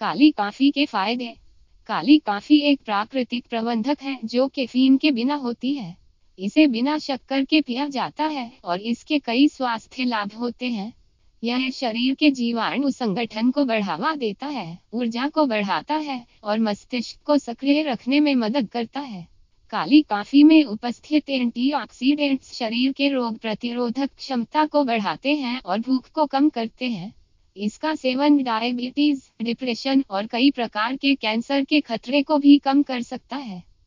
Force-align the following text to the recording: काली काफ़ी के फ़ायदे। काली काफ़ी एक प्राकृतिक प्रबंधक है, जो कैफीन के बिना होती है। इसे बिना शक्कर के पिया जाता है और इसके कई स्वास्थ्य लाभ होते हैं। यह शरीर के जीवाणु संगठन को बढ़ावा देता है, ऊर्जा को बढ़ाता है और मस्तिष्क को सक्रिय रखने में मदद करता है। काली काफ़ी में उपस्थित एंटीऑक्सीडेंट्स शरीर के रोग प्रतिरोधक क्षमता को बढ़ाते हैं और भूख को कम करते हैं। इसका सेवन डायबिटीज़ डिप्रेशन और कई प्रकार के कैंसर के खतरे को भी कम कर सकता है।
काली 0.00 0.30
काफ़ी 0.30 0.70
के 0.70 0.86
फ़ायदे। 0.86 1.36
काली 1.86 2.18
काफ़ी 2.18 2.58
एक 2.60 2.80
प्राकृतिक 2.84 3.46
प्रबंधक 3.50 4.02
है, 4.02 4.18
जो 4.24 4.48
कैफीन 4.48 4.96
के 4.96 5.10
बिना 5.10 5.34
होती 5.34 5.74
है। 5.74 5.96
इसे 6.38 6.66
बिना 6.66 6.98
शक्कर 6.98 7.44
के 7.44 7.60
पिया 7.60 7.88
जाता 7.88 8.24
है 8.24 8.52
और 8.64 8.80
इसके 8.80 9.18
कई 9.18 9.48
स्वास्थ्य 9.48 10.04
लाभ 10.04 10.32
होते 10.34 10.66
हैं। 10.66 10.92
यह 11.44 11.70
शरीर 11.70 12.14
के 12.14 12.30
जीवाणु 12.30 12.90
संगठन 12.90 13.50
को 13.50 13.64
बढ़ावा 13.64 14.14
देता 14.14 14.46
है, 14.46 14.78
ऊर्जा 14.92 15.28
को 15.28 15.46
बढ़ाता 15.46 15.94
है 15.94 16.26
और 16.44 16.58
मस्तिष्क 16.58 17.20
को 17.24 17.38
सक्रिय 17.38 17.82
रखने 17.82 18.20
में 18.20 18.34
मदद 18.34 18.68
करता 18.68 19.00
है। 19.00 19.28
काली 19.70 20.02
काफ़ी 20.02 20.42
में 20.42 20.64
उपस्थित 20.64 21.30
एंटीऑक्सीडेंट्स 21.30 22.52
शरीर 22.52 22.92
के 22.92 23.08
रोग 23.08 23.38
प्रतिरोधक 23.38 24.10
क्षमता 24.16 24.66
को 24.66 24.84
बढ़ाते 24.84 25.34
हैं 25.34 25.60
और 25.60 25.78
भूख 25.78 26.08
को 26.08 26.26
कम 26.26 26.48
करते 26.48 26.86
हैं। 26.86 27.19
इसका 27.56 27.94
सेवन 27.94 28.42
डायबिटीज़ 28.42 29.22
डिप्रेशन 29.42 30.04
और 30.10 30.26
कई 30.26 30.50
प्रकार 30.50 30.96
के 30.96 31.14
कैंसर 31.14 31.64
के 31.64 31.80
खतरे 31.80 32.22
को 32.22 32.38
भी 32.38 32.58
कम 32.58 32.82
कर 32.82 33.02
सकता 33.02 33.36
है। 33.36 33.62